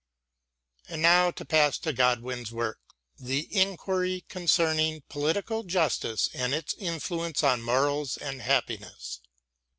And 0.89 0.99
now 1.03 1.29
to 1.29 1.45
pass 1.45 1.77
to 1.77 1.93
Godwin's 1.93 2.51
work," 2.51 2.79
The 3.29 3.47
Enquiry 3.55 4.25
concerning 4.29 5.03
Political 5.09 5.65
Justice 5.65 6.27
and 6.33 6.55
its 6.55 6.73
Influence 6.73 7.43
on 7.43 7.61
Morals 7.61 8.17
and 8.17 8.41
Happiness." 8.41 9.19